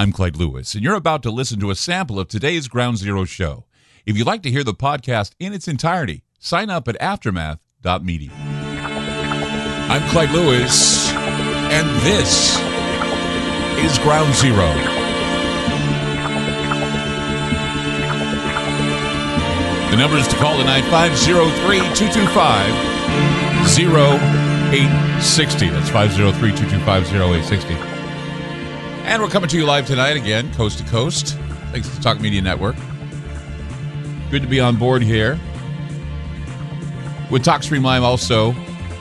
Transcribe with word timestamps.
I'm 0.00 0.12
Clyde 0.12 0.36
Lewis, 0.36 0.72
and 0.74 0.82
you're 0.82 0.94
about 0.94 1.22
to 1.24 1.30
listen 1.30 1.60
to 1.60 1.70
a 1.70 1.74
sample 1.74 2.18
of 2.18 2.26
today's 2.26 2.68
Ground 2.68 2.96
Zero 2.96 3.26
show. 3.26 3.66
If 4.06 4.16
you'd 4.16 4.26
like 4.26 4.42
to 4.44 4.50
hear 4.50 4.64
the 4.64 4.72
podcast 4.72 5.32
in 5.38 5.52
its 5.52 5.68
entirety, 5.68 6.24
sign 6.38 6.70
up 6.70 6.88
at 6.88 6.98
aftermath.media. 7.00 8.30
I'm 8.32 10.00
Clyde 10.08 10.30
Lewis, 10.30 11.10
and 11.12 11.86
this 12.00 12.58
is 13.84 13.98
Ground 13.98 14.34
Zero. 14.36 14.72
The 19.90 19.98
numbers 19.98 20.26
to 20.28 20.36
call 20.36 20.56
tonight 20.56 20.88
503 20.88 21.76
225 21.94 23.68
0860. 23.78 25.68
That's 25.68 25.90
503 25.90 26.52
225 26.52 27.14
0860. 27.14 27.99
And 29.10 29.20
we're 29.20 29.28
coming 29.28 29.48
to 29.48 29.56
you 29.56 29.66
live 29.66 29.88
tonight 29.88 30.16
again, 30.16 30.54
coast 30.54 30.78
to 30.78 30.84
coast. 30.84 31.36
Thanks 31.72 31.88
to 31.88 32.00
Talk 32.00 32.20
Media 32.20 32.40
Network. 32.40 32.76
Good 34.30 34.40
to 34.42 34.46
be 34.46 34.60
on 34.60 34.76
board 34.76 35.02
here. 35.02 35.32
With 37.28 37.44
TalkStream 37.44 37.82
Live 37.82 38.04
also 38.04 38.54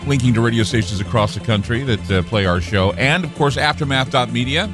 linking 0.08 0.34
to 0.34 0.42
radio 0.42 0.64
stations 0.64 1.00
across 1.00 1.36
the 1.36 1.40
country 1.42 1.84
that 1.84 2.12
uh, 2.12 2.24
play 2.24 2.48
our 2.48 2.60
show. 2.60 2.92
And, 2.94 3.24
of 3.24 3.36
course, 3.36 3.56
Aftermath.media, 3.56 4.74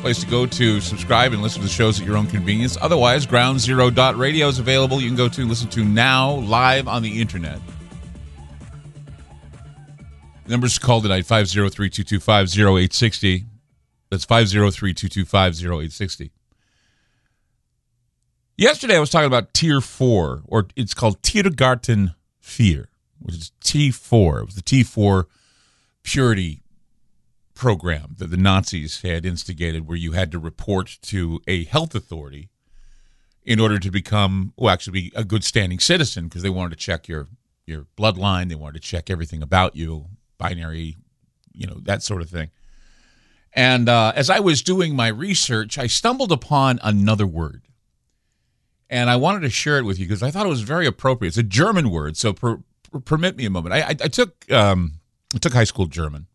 place 0.00 0.18
to 0.24 0.26
go 0.26 0.44
to 0.44 0.80
subscribe 0.80 1.32
and 1.32 1.40
listen 1.40 1.60
to 1.60 1.68
the 1.68 1.72
shows 1.72 2.00
at 2.00 2.04
your 2.04 2.16
own 2.16 2.26
convenience. 2.26 2.76
Otherwise, 2.80 3.28
groundzero.radio 3.28 4.48
is 4.48 4.58
available. 4.58 5.00
You 5.00 5.08
can 5.08 5.16
go 5.16 5.28
to 5.28 5.46
listen 5.46 5.68
to 5.68 5.84
now 5.84 6.32
live 6.32 6.88
on 6.88 7.02
the 7.02 7.20
internet. 7.20 7.60
The 10.46 10.50
numbers 10.50 10.80
call 10.80 11.00
tonight 11.00 11.26
503 11.26 11.90
225 11.90 12.48
0860. 12.58 13.44
That's 14.10 14.24
503 14.24 14.94
225 14.94 15.54
0860. 15.54 16.30
Yesterday, 18.56 18.96
I 18.96 19.00
was 19.00 19.10
talking 19.10 19.26
about 19.26 19.54
Tier 19.54 19.80
4, 19.80 20.42
or 20.46 20.66
it's 20.74 20.94
called 20.94 21.22
Tiergarten 21.22 22.14
Vier, 22.42 22.88
which 23.20 23.36
is 23.36 23.52
T4. 23.62 24.40
It 24.40 24.46
was 24.46 24.54
the 24.56 24.62
T4 24.62 25.26
purity 26.02 26.62
program 27.54 28.16
that 28.18 28.30
the 28.30 28.36
Nazis 28.36 29.02
had 29.02 29.24
instigated, 29.24 29.86
where 29.86 29.96
you 29.96 30.12
had 30.12 30.32
to 30.32 30.38
report 30.38 30.98
to 31.02 31.40
a 31.46 31.64
health 31.64 31.94
authority 31.94 32.48
in 33.44 33.60
order 33.60 33.78
to 33.78 33.90
become, 33.90 34.52
well, 34.56 34.72
actually 34.72 35.02
be 35.02 35.12
a 35.14 35.24
good 35.24 35.44
standing 35.44 35.78
citizen 35.78 36.24
because 36.24 36.42
they 36.42 36.50
wanted 36.50 36.70
to 36.70 36.84
check 36.84 37.06
your, 37.06 37.28
your 37.66 37.86
bloodline, 37.96 38.48
they 38.48 38.54
wanted 38.54 38.82
to 38.82 38.88
check 38.88 39.08
everything 39.08 39.42
about 39.42 39.76
you, 39.76 40.06
binary, 40.36 40.96
you 41.52 41.66
know, 41.66 41.78
that 41.82 42.02
sort 42.02 42.22
of 42.22 42.30
thing. 42.30 42.50
And 43.58 43.88
uh, 43.88 44.12
as 44.14 44.30
I 44.30 44.38
was 44.38 44.62
doing 44.62 44.94
my 44.94 45.08
research, 45.08 45.78
I 45.78 45.88
stumbled 45.88 46.30
upon 46.30 46.78
another 46.80 47.26
word. 47.26 47.62
And 48.88 49.10
I 49.10 49.16
wanted 49.16 49.40
to 49.40 49.50
share 49.50 49.78
it 49.78 49.82
with 49.82 49.98
you 49.98 50.06
because 50.06 50.22
I 50.22 50.30
thought 50.30 50.46
it 50.46 50.48
was 50.48 50.60
very 50.60 50.86
appropriate. 50.86 51.30
It's 51.30 51.38
a 51.38 51.42
German 51.42 51.90
word, 51.90 52.16
so 52.16 52.32
per, 52.32 52.60
per, 52.88 53.00
permit 53.00 53.36
me 53.36 53.46
a 53.46 53.50
moment. 53.50 53.74
I, 53.74 53.80
I, 53.80 53.88
I 53.88 54.08
took 54.08 54.48
um, 54.52 55.00
I 55.34 55.38
took 55.38 55.54
high 55.54 55.64
school 55.64 55.86
German, 55.86 56.28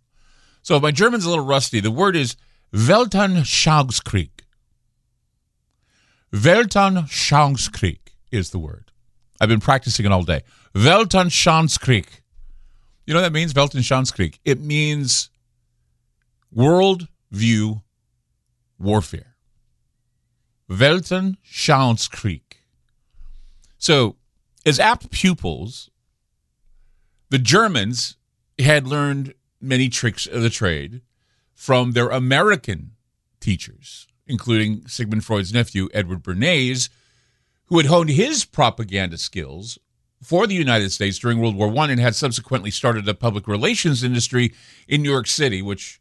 so 0.63 0.77
my 0.81 0.91
German's 0.91 1.23
a 1.23 1.29
little 1.29 1.45
rusty. 1.45 1.79
The 1.79 1.91
word 1.91 2.17
is 2.17 2.35
Weltanschauungskrieg. 2.73 4.41
Weltanschauungskrieg 6.33 7.99
is 8.33 8.49
the 8.49 8.59
word. 8.59 8.91
I've 9.39 9.47
been 9.47 9.61
practicing 9.61 10.05
it 10.05 10.11
all 10.11 10.23
day. 10.23 10.41
Weltanschauungskrieg. 10.75 12.05
You 13.07 13.13
know 13.13 13.21
what 13.21 13.27
that 13.27 13.33
means? 13.33 13.53
Weltanschauungskrieg. 13.53 14.39
It 14.43 14.59
means 14.59 15.29
world 16.51 17.07
view 17.33 17.81
warfare. 18.79 19.35
Weltanschauungskrieg. 20.69 22.41
So, 23.77 24.15
as 24.65 24.79
apt 24.79 25.11
pupils, 25.11 25.89
the 27.29 27.39
Germans 27.39 28.15
had 28.59 28.87
learned 28.87 29.33
many 29.59 29.89
tricks 29.89 30.25
of 30.25 30.41
the 30.41 30.49
trade 30.49 31.01
from 31.53 31.91
their 31.91 32.09
American 32.09 32.91
teachers, 33.39 34.07
including 34.25 34.87
Sigmund 34.87 35.25
Freud's 35.25 35.53
nephew, 35.53 35.89
Edward 35.93 36.23
Bernays, 36.23 36.89
who 37.65 37.77
had 37.77 37.87
honed 37.87 38.11
his 38.11 38.45
propaganda 38.45 39.17
skills 39.17 39.79
for 40.21 40.47
the 40.47 40.55
United 40.55 40.91
States 40.91 41.17
during 41.17 41.39
World 41.39 41.55
War 41.55 41.75
I 41.77 41.91
and 41.91 41.99
had 41.99 42.15
subsequently 42.15 42.71
started 42.71 43.07
a 43.09 43.13
public 43.13 43.47
relations 43.47 44.03
industry 44.03 44.53
in 44.87 45.01
New 45.01 45.11
York 45.11 45.27
City, 45.27 45.61
which 45.61 45.99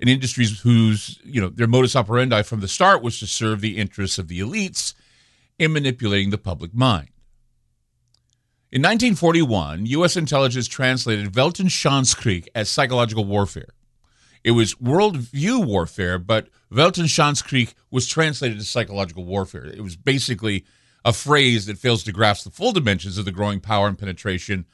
an 0.00 0.08
industry 0.08 0.46
whose 0.62 1.18
you 1.24 1.40
know 1.40 1.48
their 1.48 1.66
modus 1.66 1.96
operandi 1.96 2.42
from 2.42 2.60
the 2.60 2.68
start 2.68 3.02
was 3.02 3.18
to 3.20 3.26
serve 3.26 3.60
the 3.60 3.76
interests 3.76 4.18
of 4.18 4.28
the 4.28 4.40
elites 4.40 4.94
in 5.58 5.72
manipulating 5.72 6.30
the 6.30 6.38
public 6.38 6.74
mind. 6.74 7.08
In 8.72 8.82
1941, 8.82 9.86
U.S. 9.86 10.16
intelligence 10.16 10.66
translated 10.66 11.32
Weltanschauungskrieg 11.32 12.48
as 12.54 12.68
psychological 12.68 13.24
warfare. 13.24 13.68
It 14.44 14.50
was 14.50 14.74
worldview 14.74 15.64
warfare, 15.64 16.18
but 16.18 16.48
Weltanschauungskrieg 16.72 17.74
was 17.90 18.06
translated 18.06 18.58
as 18.58 18.68
psychological 18.68 19.24
warfare. 19.24 19.66
It 19.66 19.82
was 19.82 19.96
basically 19.96 20.64
a 21.04 21.12
phrase 21.12 21.66
that 21.66 21.78
fails 21.78 22.02
to 22.04 22.12
grasp 22.12 22.44
the 22.44 22.50
full 22.50 22.72
dimensions 22.72 23.18
of 23.18 23.24
the 23.24 23.32
growing 23.32 23.60
power 23.60 23.86
and 23.86 23.98
penetration 23.98 24.66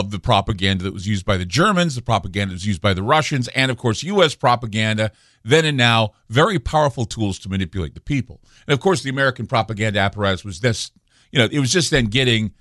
of 0.00 0.10
the 0.10 0.18
propaganda 0.18 0.84
that 0.84 0.92
was 0.92 1.06
used 1.06 1.24
by 1.24 1.36
the 1.36 1.44
Germans, 1.44 1.94
the 1.94 2.02
propaganda 2.02 2.52
that 2.52 2.56
was 2.56 2.66
used 2.66 2.80
by 2.80 2.94
the 2.94 3.02
Russians, 3.02 3.48
and 3.48 3.70
of 3.70 3.76
course, 3.76 4.02
U.S. 4.02 4.34
propaganda, 4.34 5.12
then 5.44 5.64
and 5.64 5.76
now, 5.76 6.12
very 6.28 6.58
powerful 6.58 7.04
tools 7.04 7.38
to 7.40 7.48
manipulate 7.48 7.94
the 7.94 8.00
people. 8.00 8.40
And 8.66 8.72
of 8.72 8.80
course, 8.80 9.02
the 9.02 9.10
American 9.10 9.46
propaganda 9.46 10.00
apparatus 10.00 10.44
was 10.44 10.60
this, 10.60 10.90
you 11.30 11.38
know, 11.38 11.48
it 11.50 11.60
was 11.60 11.72
just 11.72 11.90
then 11.90 12.06
getting 12.06 12.52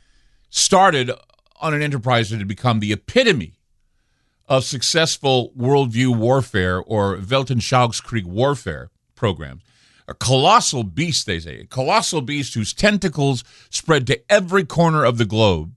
started 0.50 1.12
on 1.62 1.74
an 1.74 1.82
enterprise 1.82 2.30
that 2.30 2.38
had 2.38 2.48
become 2.48 2.80
the 2.80 2.92
epitome 2.92 3.54
of 4.48 4.64
successful 4.64 5.52
worldview 5.58 6.16
warfare 6.16 6.80
or 6.80 7.18
Weltanschauungskrieg 7.18 8.26
warfare 8.26 8.92
programs. 9.16 9.64
A 10.08 10.14
colossal 10.14 10.84
beast, 10.84 11.26
they 11.26 11.40
say, 11.40 11.62
a 11.62 11.66
colossal 11.66 12.22
beast 12.22 12.54
whose 12.54 12.74
tentacles 12.74 13.44
spread 13.70 14.06
to 14.08 14.22
every 14.30 14.66
corner 14.66 15.06
of 15.06 15.18
the 15.18 15.26
globe 15.26 15.74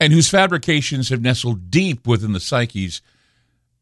and 0.00 0.12
whose 0.12 0.30
fabrications 0.30 1.10
have 1.10 1.20
nestled 1.20 1.70
deep 1.70 2.06
within 2.06 2.32
the 2.32 2.40
psyches 2.40 3.02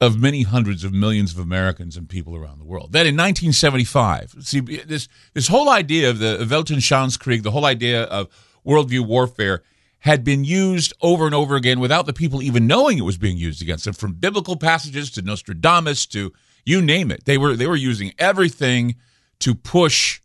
of 0.01 0.19
many 0.19 0.43
hundreds 0.43 0.85
of 0.85 0.93
millions 0.93 1.33
of 1.33 1.39
Americans 1.39 1.97
and 1.97 2.09
people 2.09 2.37
around 2.37 2.59
the 2.59 2.65
world. 2.65 2.93
That 2.93 3.07
in 3.07 3.17
1975, 3.17 4.35
see 4.41 4.61
this 4.61 5.09
this 5.35 5.49
whole 5.49 5.71
idea 5.71 6.11
of 6.11 6.19
the 6.19 6.39
Weltanschauungskrieg, 6.49 7.43
the 7.43 7.53
whole 7.53 7.65
idea 7.65 8.03
of 8.05 8.29
worldview 8.67 9.07
warfare, 9.07 9.63
had 10.01 10.23
been 10.23 10.45
used 10.45 10.93
over 11.01 11.27
and 11.27 11.35
over 11.35 11.57
again 11.57 11.81
without 11.81 12.07
the 12.07 12.13
people 12.13 12.43
even 12.43 12.67
knowing 12.67 12.99
it 12.99 13.03
was 13.03 13.19
being 13.19 13.37
used 13.37 13.63
against 13.63 13.85
them. 13.85 13.95
From 13.95 14.15
biblical 14.15 14.57
passages 14.57 15.11
to 15.13 15.23
Nostradamus 15.23 16.07
to 16.07 16.33
you 16.65 16.83
name 16.83 17.11
it, 17.11 17.25
they 17.25 17.39
were 17.39 17.57
they 17.57 17.67
were 17.67 17.77
using 17.77 18.13
everything 18.19 18.97
to 19.41 19.55
push 19.55 20.21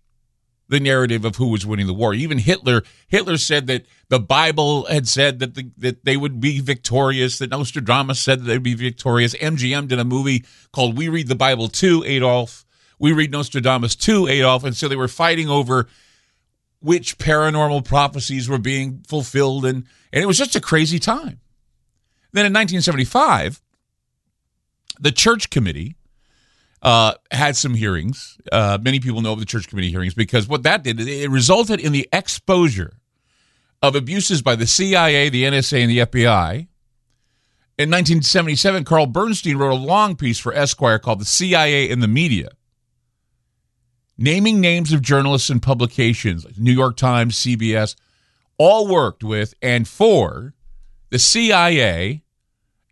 the 0.70 0.80
narrative 0.80 1.26
of 1.26 1.36
who 1.36 1.48
was 1.48 1.66
winning 1.66 1.88
the 1.88 1.94
war. 1.94 2.14
Even 2.14 2.38
Hitler 2.40 2.84
Hitler 3.08 3.38
said 3.38 3.68
that 3.68 3.86
the 4.10 4.20
Bible 4.20 4.86
had 4.86 5.08
said 5.08 5.40
that 5.40 5.56
the, 5.56 5.70
that 5.78 6.06
they 6.06 6.18
would 6.18 6.40
be 6.40 6.60
victorious. 6.60 7.38
That 7.40 7.50
Nostradamus 7.50 8.22
said 8.22 8.42
that 8.42 8.46
they'd 8.46 8.64
be 8.64 8.74
victorious. 8.74 9.36
MGM 9.36 9.88
did 9.88 10.00
a 10.00 10.06
movie 10.06 10.46
called 10.72 10.98
We 10.98 11.10
Read 11.10 11.28
the 11.28 11.36
Bible 11.36 11.68
Too, 11.68 12.04
Adolf. 12.06 12.66
We 13.00 13.12
read 13.12 13.32
Nostradamus 13.32 13.96
too, 13.98 14.28
Adolf, 14.28 14.64
and 14.64 14.78
so 14.78 14.88
they 14.88 14.96
were 14.96 15.10
fighting 15.10 15.50
over 15.50 15.88
which 16.80 17.18
paranormal 17.18 17.84
prophecies 17.84 18.48
were 18.48 18.58
being 18.58 19.04
fulfilled, 19.08 19.66
and 19.66 19.86
and 20.14 20.24
it 20.24 20.26
was 20.26 20.38
just 20.38 20.56
a 20.56 20.62
crazy 20.62 21.00
time. 21.00 21.42
Then 22.32 22.46
in 22.46 22.54
1975, 22.54 23.62
the 25.00 25.12
church 25.12 25.50
committee 25.50 25.98
uh, 26.84 27.14
had 27.32 27.56
some 27.56 27.74
hearings. 27.74 28.38
Uh, 28.52 28.78
many 28.82 29.00
people 29.00 29.22
know 29.22 29.34
of 29.34 29.40
the 29.40 29.46
church 29.46 29.68
committee 29.68 29.90
hearings 29.90 30.14
because 30.14 30.48
what 30.48 30.64
that 30.64 30.84
did, 30.84 31.00
it 31.00 31.30
resulted 31.30 31.80
in 31.80 31.94
the 31.94 32.08
exposure 32.12 33.00
of 33.82 33.96
abuses 33.96 34.42
by 34.42 34.56
the 34.56 34.68
CIA, 34.68 35.30
the 35.30 35.44
NSA, 35.44 35.82
and 35.82 35.90
the 35.90 36.00
FBI. 36.00 36.68
In 37.76 37.90
1977, 37.90 38.84
Carl 38.84 39.08
Bernstein 39.08 39.58
wrote 39.58 39.72
a 39.72 39.76
long 39.76 40.16
piece 40.16 40.38
for 40.38 40.54
Esquire 40.54 41.00
called 41.00 41.20
The 41.20 41.26
CIA 41.26 41.90
and 41.90 42.04
the 42.04 42.08
Media, 42.08 42.50
naming 44.18 44.62
names 44.62 44.94
of 44.94 45.02
journalists 45.02 45.50
and 45.50 45.62
publications, 45.62 46.46
like 46.46 46.58
New 46.58 46.72
York 46.72 46.98
Times, 46.98 47.36
CBS, 47.36 47.96
all 48.58 48.88
worked 48.88 49.24
with 49.24 49.56
and 49.62 49.88
for 49.88 50.54
the 51.10 51.18
CIA 51.18 52.23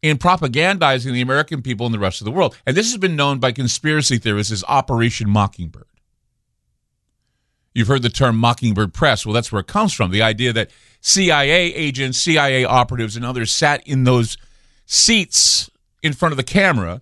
in 0.02 0.18
propagandizing 0.18 1.14
the 1.14 1.22
American 1.22 1.62
people 1.62 1.86
and 1.86 1.94
the 1.94 2.00
rest 2.00 2.22
of 2.22 2.26
the 2.26 2.32
world. 2.32 2.58
And 2.66 2.76
this 2.76 2.92
has 2.92 2.98
been 2.98 3.16
known 3.16 3.40
by 3.40 3.52
conspiracy 3.52 4.18
theorists 4.18 4.52
as 4.52 4.64
Operation 4.68 5.30
Mockingbird. 5.30 5.86
You've 7.74 7.88
heard 7.88 8.02
the 8.02 8.10
term 8.10 8.38
Mockingbird 8.38 8.94
Press. 8.94 9.26
Well, 9.26 9.34
that's 9.34 9.52
where 9.52 9.62
it 9.62 9.68
comes 9.68 9.94
from. 9.94 10.12
The 10.12 10.22
idea 10.22 10.52
that 10.54 10.72
CIA 11.00 11.74
agents, 11.74 12.18
CIA 12.18 12.66
operatives, 12.66 13.16
and 13.16 13.26
others 13.26 13.52
sat 13.52 13.86
in 13.88 14.04
those 14.04 14.38
seats 14.86 15.70
in 16.04 16.14
front 16.14 16.34
of 16.34 16.38
the 16.38 16.44
camera 16.44 17.02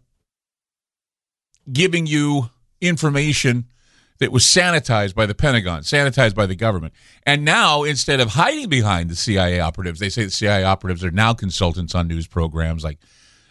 giving 1.72 2.06
you 2.06 2.50
information 2.81 3.66
that 4.19 4.31
was 4.31 4.44
sanitized 4.44 5.16
by 5.16 5.25
the 5.25 5.33
Pentagon, 5.33 5.81
sanitized 5.81 6.36
by 6.36 6.45
the 6.45 6.56
government. 6.56 6.94
And 7.25 7.45
now, 7.45 7.83
instead 7.83 8.19
of 8.19 8.30
hiding 8.30 8.69
behind 8.69 9.10
the 9.10 9.16
CIA 9.16 9.60
operatives, 9.60 10.00
they 10.00 10.10
say 10.10 10.25
the 10.25 10.31
CIA 10.31 10.63
operatives 10.63 11.04
are 11.04 11.12
now 11.12 11.33
consultants 11.33 11.95
on 11.95 12.07
news 12.07 12.27
programs 12.27 12.83
like 12.83 13.00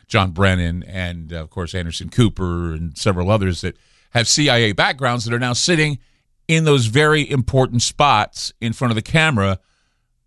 John 0.08 0.32
Brennan 0.32 0.82
and, 0.84 1.32
uh, 1.32 1.36
of 1.36 1.50
course, 1.50 1.74
Anderson 1.74 2.10
Cooper 2.10 2.74
and 2.74 2.96
several 2.96 3.30
others 3.30 3.62
that 3.62 3.76
have 4.10 4.28
CIA 4.28 4.72
backgrounds 4.72 5.24
that 5.24 5.34
are 5.34 5.38
now 5.38 5.54
sitting 5.54 5.98
in 6.46 6.64
those 6.64 6.86
very 6.86 7.28
important 7.28 7.82
spots 7.82 8.52
in 8.60 8.72
front 8.72 8.90
of 8.90 8.94
the 8.94 9.02
camera 9.02 9.58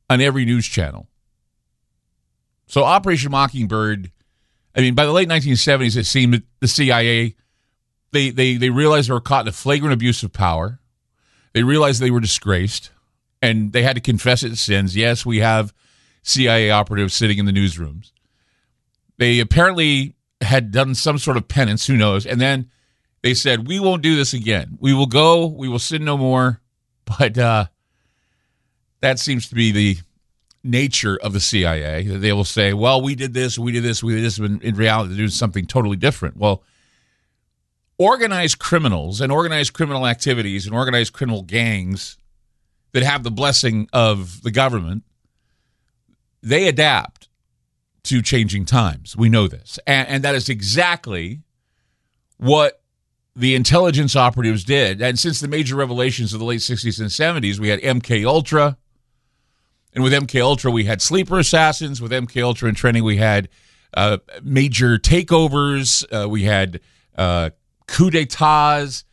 on 0.10 0.22
every 0.22 0.46
news 0.46 0.66
channel. 0.66 1.08
So, 2.68 2.84
Operation 2.84 3.32
Mockingbird, 3.32 4.12
I 4.76 4.82
mean, 4.82 4.96
by 4.96 5.06
the 5.06 5.12
late 5.12 5.28
1970s, 5.28 5.98
it 5.98 6.06
seemed 6.06 6.34
that 6.34 6.44
the 6.62 6.68
CIA 6.68 7.36
they 8.12 8.30
they 8.30 8.58
they 8.58 8.70
realized 8.70 9.10
they 9.10 9.14
were 9.14 9.22
caught 9.22 9.46
in 9.46 9.50
a 9.50 9.54
flagrant 9.54 9.94
abuse 9.94 10.24
of 10.24 10.34
power. 10.34 10.80
They 11.54 11.64
realized 11.64 12.02
they 12.02 12.12
were 12.12 12.20
disgraced, 12.20 12.92
and 13.42 13.74
they 13.74 13.84
had 13.84 13.96
to 13.96 14.02
confess 14.02 14.44
its 14.44 14.62
sins. 14.62 14.96
Yes, 14.96 15.26
we 15.26 15.40
have 15.40 15.74
CIA 16.24 16.72
operatives 16.72 17.14
sitting 17.14 17.38
in 17.38 17.46
the 17.46 17.52
newsrooms. 17.52 18.12
They 19.18 19.40
apparently 19.40 20.16
had 20.42 20.72
done 20.72 20.96
some 20.96 21.18
sort 21.18 21.38
of 21.38 21.48
penance. 21.48 21.88
Who 21.88 21.98
knows? 21.98 22.26
And 22.26 22.40
then 22.40 22.70
they 23.22 23.34
said, 23.34 23.68
"We 23.68 23.80
won't 23.80 24.04
do 24.04 24.16
this 24.16 24.34
again. 24.34 24.78
We 24.80 24.94
will 24.94 25.08
go. 25.08 25.48
We 25.48 25.68
will 25.68 25.80
sin 25.80 26.06
no 26.06 26.18
more." 26.18 26.60
But 27.20 27.38
uh, 27.38 27.66
that 29.02 29.20
seems 29.20 29.50
to 29.50 29.56
be 29.56 29.72
the 29.74 29.98
nature 30.64 31.18
of 31.22 31.34
the 31.34 31.42
CIA. 31.42 32.04
They 32.04 32.32
will 32.32 32.46
say, 32.46 32.74
"Well, 32.74 33.02
we 33.02 33.16
did 33.16 33.34
this. 33.34 33.60
We 33.60 33.74
did 33.74 33.84
this. 33.84 34.02
We 34.02 34.14
did 34.16 34.24
this." 34.24 34.40
When 34.40 34.62
in 34.62 34.76
reality, 34.76 35.10
they're 35.10 35.18
doing 35.18 35.30
something 35.30 35.66
totally 35.66 35.98
different. 35.98 36.38
Well 36.38 36.64
organized 38.02 38.58
criminals 38.58 39.22
and 39.22 39.32
organized 39.32 39.74
criminal 39.74 40.08
activities 40.08 40.66
and 40.66 40.74
organized 40.74 41.14
criminal 41.14 41.44
gangs 41.44 42.18
that 42.94 43.04
have 43.04 43.22
the 43.22 43.30
blessing 43.30 43.88
of 43.94 44.42
the 44.42 44.50
government, 44.50 45.04
they 46.42 46.68
adapt 46.68 47.30
to 48.04 48.24
changing 48.24 48.66
times. 48.66 49.16
We 49.16 49.30
know 49.30 49.48
this. 49.48 49.78
And, 49.86 50.08
and, 50.08 50.24
that 50.24 50.34
is 50.34 50.50
exactly 50.50 51.42
what 52.38 52.82
the 53.36 53.54
intelligence 53.54 54.16
operatives 54.16 54.64
did. 54.64 55.00
And 55.00 55.20
since 55.20 55.40
the 55.40 55.48
major 55.48 55.76
revelations 55.76 56.34
of 56.34 56.40
the 56.40 56.46
late 56.46 56.62
60s 56.62 57.00
and 57.00 57.10
70s, 57.10 57.60
we 57.60 57.70
had 57.70 57.80
MK 57.82 58.26
Ultra. 58.26 58.78
And 59.94 60.04
with 60.04 60.12
MK 60.12 60.42
Ultra, 60.42 60.72
we 60.72 60.86
had 60.86 61.04
sleeper 61.04 61.38
assassins. 61.38 62.02
With 62.02 62.12
MK 62.12 62.42
Ultra 62.44 62.70
in 62.70 62.74
training, 62.74 63.04
we 63.04 63.18
had 63.18 63.48
uh, 63.94 64.18
major 64.42 64.98
takeovers. 64.98 66.04
Uh, 66.12 66.28
we 66.28 66.44
had 66.44 66.80
uh, 67.16 67.52
coup 67.88 68.10
d'etats, 68.10 69.04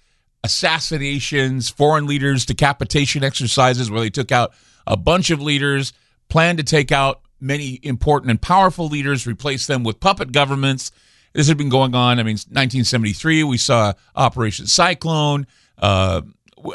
assassinations, 0.45 1.69
foreign 1.69 2.07
leaders, 2.07 2.45
decapitation 2.47 3.25
exercises 3.25 3.91
where 3.91 4.01
they 4.01 4.11
took 4.11 4.33
out 4.33 4.53
a 4.87 4.97
bunch 4.97 5.31
of 5.31 5.41
leaders, 5.41 5.93
planned 6.29 6.59
to 6.59 6.65
take 6.65 6.93
out 6.93 7.21
many 7.41 7.79
important 7.83 8.31
and 8.31 8.41
powerful 8.41 8.89
leaders, 8.89 9.27
replace 9.27 9.67
them 9.67 9.85
with 9.85 10.01
puppet 10.01 10.33
governments. 10.33 10.91
This 11.33 11.49
had 11.49 11.59
been 11.59 11.69
going 11.69 11.95
on. 11.95 12.19
I 12.19 12.23
mean, 12.23 12.35
1973, 12.35 13.45
we 13.45 13.59
saw 13.59 13.93
Operation 14.17 14.67
Cyclone, 14.67 15.47
uh, 15.79 16.23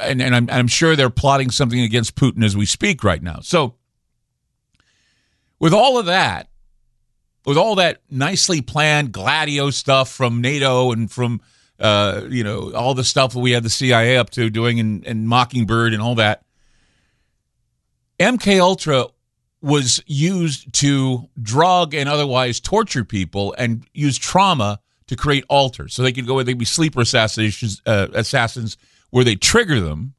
and, 0.01 0.21
and 0.21 0.35
I'm, 0.35 0.49
I'm 0.49 0.67
sure 0.67 0.95
they're 0.95 1.09
plotting 1.09 1.51
something 1.51 1.79
against 1.79 2.15
Putin 2.15 2.43
as 2.45 2.55
we 2.55 2.65
speak 2.65 3.03
right 3.03 3.21
now. 3.21 3.39
So, 3.41 3.75
with 5.59 5.73
all 5.73 5.97
of 5.97 6.05
that, 6.05 6.47
with 7.45 7.57
all 7.57 7.75
that 7.75 8.01
nicely 8.09 8.61
planned 8.61 9.11
Gladio 9.11 9.69
stuff 9.69 10.09
from 10.09 10.39
NATO 10.39 10.91
and 10.91 11.11
from 11.11 11.41
uh, 11.79 12.21
you 12.29 12.43
know, 12.43 12.73
all 12.73 12.93
the 12.93 13.03
stuff 13.03 13.33
that 13.33 13.39
we 13.39 13.51
had 13.51 13.63
the 13.63 13.69
CIA 13.69 14.17
up 14.17 14.29
to 14.31 14.49
doing 14.49 14.79
and, 14.79 15.05
and 15.05 15.27
Mockingbird 15.27 15.93
and 15.93 16.01
all 16.01 16.15
that. 16.15 16.43
MK 18.19 18.59
Ultra 18.59 19.07
was 19.61 20.03
used 20.05 20.71
to 20.73 21.29
drug 21.41 21.93
and 21.93 22.07
otherwise 22.07 22.59
torture 22.59 23.03
people 23.03 23.55
and 23.57 23.85
use 23.93 24.17
trauma 24.17 24.79
to 25.07 25.15
create 25.15 25.45
alters. 25.49 25.93
So 25.93 26.03
they 26.03 26.11
could 26.11 26.27
go, 26.27 26.41
they'd 26.43 26.57
be 26.57 26.65
sleeper 26.65 27.01
assassinations, 27.01 27.81
uh, 27.85 28.07
assassins 28.13 28.77
where 29.09 29.23
they 29.23 29.35
trigger 29.35 29.79
them 29.79 30.13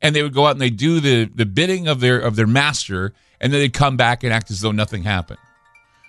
and 0.00 0.14
they 0.14 0.22
would 0.22 0.34
go 0.34 0.46
out 0.46 0.52
and 0.52 0.60
they 0.60 0.70
do 0.70 1.00
the, 1.00 1.24
the 1.24 1.46
bidding 1.46 1.88
of 1.88 2.00
their, 2.00 2.18
of 2.18 2.36
their 2.36 2.46
master 2.46 3.12
and 3.40 3.52
then 3.52 3.60
they'd 3.60 3.72
come 3.72 3.96
back 3.96 4.24
and 4.24 4.32
act 4.32 4.50
as 4.50 4.60
though 4.60 4.72
nothing 4.72 5.02
happened. 5.02 5.38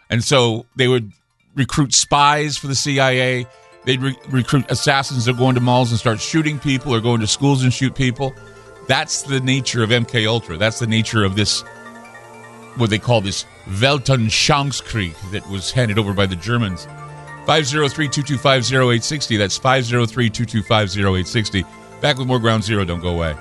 And 0.10 0.24
so 0.24 0.66
they 0.76 0.88
would 0.88 1.12
recruit 1.56 1.94
spies 1.94 2.58
for 2.58 2.68
the 2.68 2.76
CIA 2.76 3.48
They'd 3.88 4.02
re- 4.02 4.16
recruit 4.28 4.70
assassins 4.70 5.26
that 5.26 5.38
go 5.38 5.48
into 5.48 5.62
malls 5.62 5.92
and 5.92 6.00
start 6.00 6.20
shooting 6.20 6.60
people 6.60 6.94
or 6.94 7.00
go 7.00 7.16
into 7.16 7.26
schools 7.26 7.64
and 7.64 7.74
shoot 7.74 7.96
people. 7.96 8.36
That's 8.90 9.22
the 9.22 9.40
nature 9.40 9.82
of 9.82 9.92
MK 9.92 10.28
Ultra. 10.28 10.58
That's 10.58 10.80
the 10.80 10.88
nature 10.88 11.24
of 11.24 11.38
this 11.38 11.62
what 12.76 12.90
they 12.90 13.00
call 13.00 13.22
this 13.22 13.46
Weltanschauungskrieg 13.70 15.32
that 15.32 15.50
was 15.50 15.72
handed 15.72 15.98
over 15.98 16.14
by 16.14 16.26
the 16.26 16.36
Germans. 16.36 16.86
503-225-0860. 17.46 19.38
That's 19.38 19.58
503-225-0860. 19.58 22.02
Back 22.02 22.18
with 22.18 22.28
more 22.28 22.40
Ground 22.40 22.66
Zero. 22.66 22.84
Don't 22.84 23.00
go 23.00 23.16
away. 23.16 23.38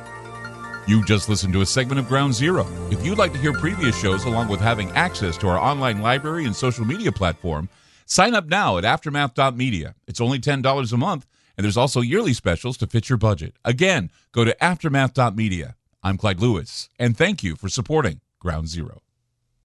You 0.87 1.05
just 1.05 1.29
listened 1.29 1.55
to 1.55 1.62
a 1.62 1.67
segment 1.67 1.99
of 1.99 2.07
Ground 2.07 2.35
Zero. 2.35 2.69
If 2.93 3.05
you'd 3.05 3.19
like 3.19 3.33
to 3.33 3.38
hear 3.38 3.53
previous 3.53 4.00
shows 4.00 4.25
along 4.25 4.47
with 4.47 4.61
having 4.61 4.93
access 4.93 5.37
to 5.38 5.49
our 5.49 5.59
online 5.59 6.03
library 6.03 6.45
and 6.45 6.55
social 6.55 6.85
media 6.85 7.11
platform, 7.11 7.69
Sign 8.09 8.37
up 8.37 8.47
now 8.47 8.79
at 8.79 8.85
aftermath.media. 8.85 9.97
It's 10.07 10.21
only 10.21 10.39
$10 10.39 10.93
a 10.93 10.97
month, 10.97 11.27
and 11.57 11.65
there's 11.65 11.77
also 11.77 12.01
yearly 12.01 12.33
specials 12.33 12.77
to 12.79 12.87
fit 12.87 13.09
your 13.09 13.19
budget. 13.19 13.57
Again, 13.65 14.11
go 14.31 14.45
to 14.45 14.57
aftermath.media. 14.63 15.75
I'm 16.05 16.17
Clyde 16.17 16.41
Lewis, 16.41 16.89
and 17.01 17.17
thank 17.17 17.43
you 17.43 17.57
for 17.57 17.69
supporting 17.69 18.21
Ground 18.39 18.69
Zero. 18.69 19.03